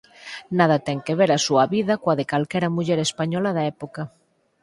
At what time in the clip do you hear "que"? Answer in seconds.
1.05-1.17